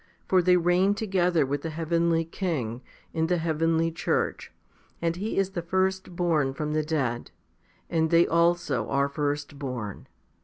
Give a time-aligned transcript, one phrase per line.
[0.27, 2.81] For they reign together with the heavenly King,
[3.13, 4.51] in the heavenly church,
[4.99, 7.29] and He is the firstborn from the dead*
[7.87, 10.07] and they also are firstborn.